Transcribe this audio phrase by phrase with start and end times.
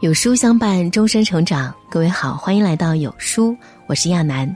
[0.00, 1.74] 有书相伴，终身成长。
[1.90, 3.54] 各位好，欢迎来到有书，
[3.86, 4.50] 我是亚楠。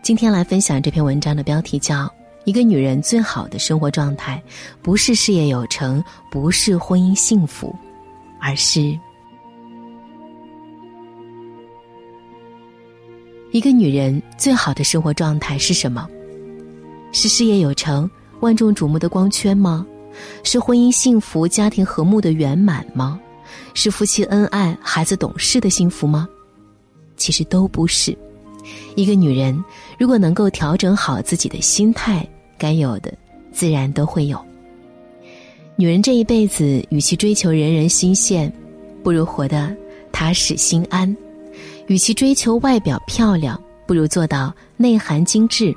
[0.00, 2.04] 今天来分享这篇文章的标题叫
[2.44, 4.40] 《一个女人最好的生活状态，
[4.80, 7.74] 不是事业有成，不是婚姻幸福，
[8.40, 8.96] 而是
[13.50, 16.08] 一个女人最好的生活状态是什么？
[17.10, 18.08] 是事业有成、
[18.38, 19.84] 万众瞩目的光圈吗？
[20.44, 23.18] 是婚姻幸福、家庭和睦的圆满吗？
[23.74, 26.28] 是夫妻恩爱、孩子懂事的幸福吗？
[27.16, 28.16] 其实都不是。
[28.94, 29.64] 一个女人
[29.98, 32.26] 如果能够调整好自己的心态，
[32.58, 33.12] 该有的
[33.52, 34.38] 自然都会有。
[35.76, 38.50] 女人这一辈子，与其追求人人心羡，
[39.02, 39.74] 不如活得
[40.12, 41.14] 踏实心安；
[41.86, 45.72] 与其追求外表漂亮，不如做到内涵精致；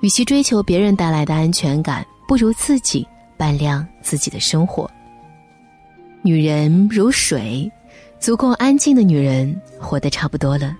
[0.00, 4.90] 与其追求别人带来的安全感，不如自己扮亮自己的生活。
[6.22, 7.70] 女人如水，
[8.18, 10.76] 足够安静的女人活得差不多了。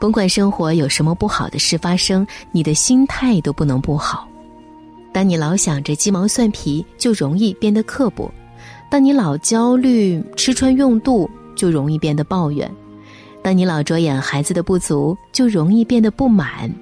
[0.00, 4.28] 甭管生活有什么不好的事发生，你的心态都不能不好。
[5.12, 8.30] 当你老想着鸡毛蒜皮，就容易变得刻薄；
[8.90, 12.68] 当你老焦虑吃穿用度，就容易变得抱怨；
[13.42, 16.72] 当你老着眼孩子的不足，就容易变得不满。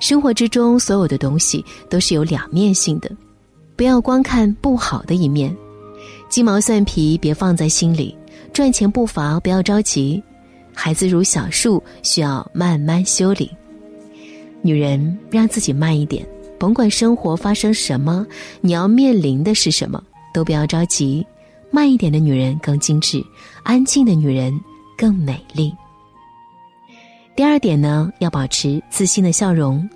[0.00, 3.10] 生活之中所有的东西都是有两面性的，
[3.76, 5.56] 不要光看不好的一面。
[6.34, 8.12] 鸡毛蒜皮别放在心里，
[8.52, 10.20] 赚钱步伐不要着急，
[10.74, 13.48] 孩子如小树，需要慢慢修理。
[14.60, 16.26] 女人让自己慢一点，
[16.58, 18.26] 甭管生活发生什么，
[18.60, 21.24] 你要面临的是什么，都不要着急。
[21.70, 23.22] 慢一点的女人更精致，
[23.62, 24.52] 安静的女人
[24.98, 25.72] 更美丽。
[27.36, 29.88] 第二点呢，要保持自信的笑容。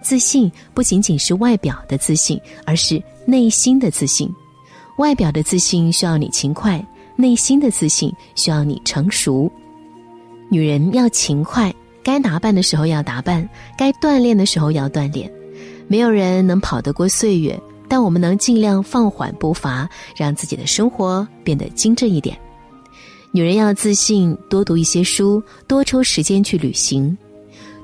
[0.00, 4.32] 自信不仅仅是外表的自信，而是内心的自信。
[5.00, 6.84] 外表的自信需要你勤快，
[7.16, 9.50] 内心的自信需要你成熟。
[10.50, 13.48] 女人要勤快，该打扮的时候要打扮，
[13.78, 15.32] 该锻炼的时候要锻炼。
[15.88, 17.58] 没有人能跑得过岁月，
[17.88, 22.38] 但我们能尽量放缓步伐，让自己的生活变得精致一点。
[23.32, 27.16] 女人要自信，多读一些书，多抽时间去旅行。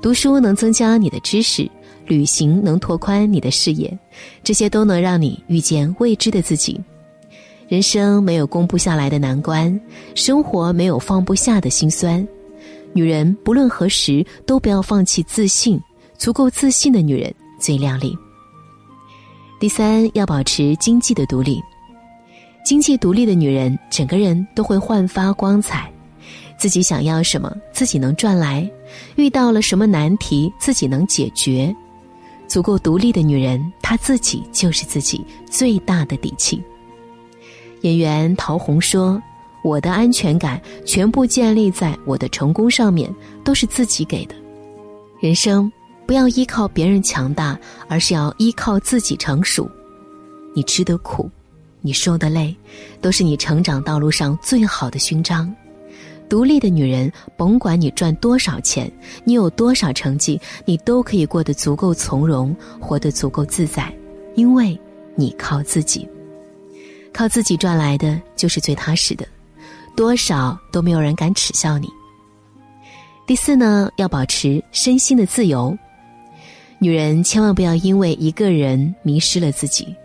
[0.02, 1.66] 读书能增加你的知识，
[2.04, 3.98] 旅行能拓宽你的视野，
[4.44, 6.78] 这些都能让你遇见未知的自己。
[7.68, 9.80] 人生没有攻不下来的难关，
[10.14, 12.26] 生活没有放不下的心酸。
[12.92, 15.80] 女人不论何时都不要放弃自信，
[16.16, 18.16] 足够自信的女人最靓丽。
[19.58, 21.60] 第三，要保持经济的独立。
[22.64, 25.90] 经济独立的女人，整个人都会焕发光彩。
[26.56, 28.64] 自己想要什么，自己能赚来；
[29.16, 31.74] 遇到了什么难题，自己能解决。
[32.46, 36.62] 足够独立的女人，她自己就是自己最大的底气。
[37.86, 39.22] 演员陶虹说
[39.62, 43.08] ：“我的安全感全部建立在我的成功上面，
[43.44, 44.34] 都是自己给的。
[45.20, 45.70] 人生
[46.04, 49.70] 不要依靠别人强大，而是要依靠自己成熟。
[50.52, 51.30] 你吃的苦，
[51.80, 52.52] 你受的累，
[53.00, 55.54] 都是你成长道路上最好的勋章。
[56.28, 58.90] 独立的女人，甭管你赚多少钱，
[59.22, 63.94] 你有多少成绩，你都可以过得足够从容，活得足够自在，
[64.34, 64.76] 因为
[65.14, 66.08] 你靠自己。”
[67.16, 69.26] 靠自己赚来的就是最踏实的，
[69.96, 71.88] 多少都没有人敢耻笑你。
[73.26, 75.74] 第四呢，要保持身心的自由。
[76.78, 79.96] 女人千万不要因为一个人迷失了自己，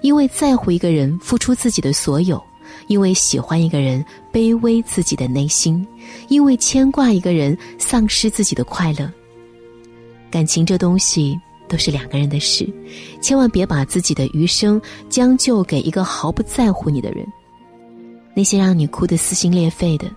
[0.00, 2.40] 因为在乎一个人付出自己的所有，
[2.86, 5.84] 因为喜欢一个人卑微自己的内心，
[6.28, 9.10] 因为牵挂一个人丧失自己的快乐。
[10.30, 11.36] 感情这东西。
[11.70, 12.68] 都是两个人的事，
[13.22, 17.24] 千万别把自己的余生将就给一个毫不在乎你的人。
[18.34, 20.10] 那些让你哭得撕心裂肺的，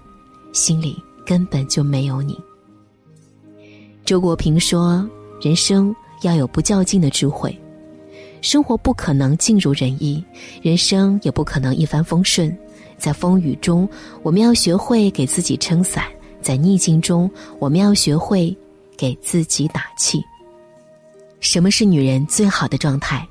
[0.52, 2.36] 心里根本就没有你。
[4.04, 5.08] 周国平说
[5.42, 7.56] ：“人生要有不较劲的智慧，
[8.42, 10.24] 生活不可能尽如人意，
[10.62, 12.56] 人生也不可能一帆风顺。
[12.98, 13.88] 在风雨中，
[14.24, 16.04] 我们要学会给自己撑伞；
[16.42, 17.30] 在逆境中，
[17.60, 18.56] 我们要学会
[18.98, 20.20] 给自己打气。”
[21.54, 23.24] 什么是女人最好的状态？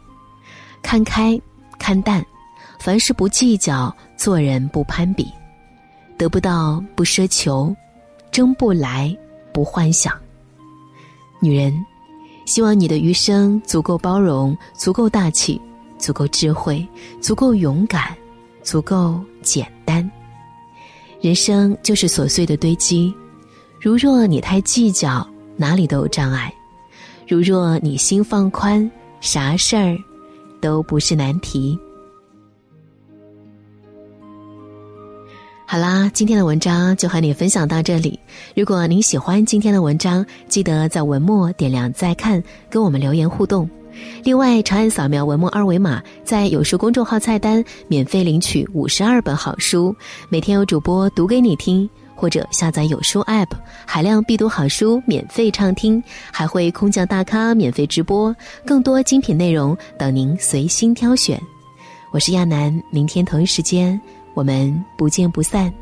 [0.80, 1.36] 看开，
[1.76, 2.24] 看淡，
[2.78, 5.28] 凡事不计较，做人不攀比，
[6.16, 7.74] 得不到不奢求，
[8.30, 9.12] 争不来
[9.52, 10.16] 不幻想。
[11.40, 11.74] 女人，
[12.46, 15.60] 希望你的余生足够包容，足够大气，
[15.98, 16.86] 足够智慧，
[17.20, 18.16] 足够勇敢，
[18.62, 20.08] 足够简单。
[21.20, 23.12] 人生就是琐碎的堆积，
[23.80, 26.54] 如若你太计较，哪里都有障碍。
[27.32, 28.90] 如若你心放宽，
[29.22, 29.96] 啥事儿
[30.60, 31.78] 都不是难题。
[35.64, 38.20] 好啦，今天的文章就和你分享到这里。
[38.54, 43.66] 如果您喜欢今天的文章，记得在文末点亮再看，跟我们留言互动。
[44.22, 49.96] 另外，长按扫描文末二维码，在有书公众号菜单免费领取五十二本好书，
[50.28, 51.88] 每天有主播读给你听，
[52.22, 53.48] 或者下载有书 App，
[53.84, 58.32] 海量必读好书免费畅听，还会空降大咖免费直播，
[58.64, 61.42] 更多精品内容等您随心挑选。
[62.12, 64.00] 我是亚楠，明天同一时间。
[64.34, 65.81] 我们不见不散。